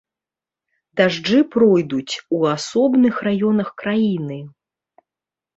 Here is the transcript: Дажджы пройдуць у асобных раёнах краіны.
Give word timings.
Дажджы 1.01 1.39
пройдуць 1.55 2.15
у 2.37 2.39
асобных 2.55 3.15
раёнах 3.29 3.69
краіны. 3.83 4.39